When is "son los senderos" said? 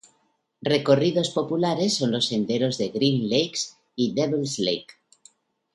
1.97-2.79